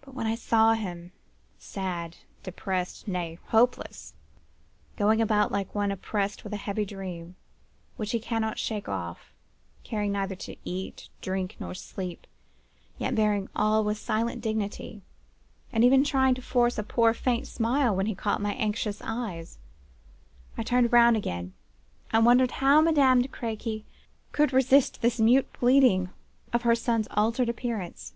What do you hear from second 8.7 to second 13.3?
off; caring neither to eat, drink, nor sleep, yet